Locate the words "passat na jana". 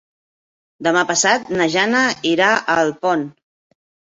1.11-2.01